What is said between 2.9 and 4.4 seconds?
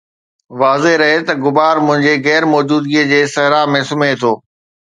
جي صحرا ۾ سمهي ٿو